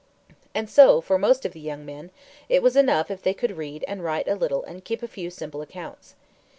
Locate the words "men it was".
1.85-2.75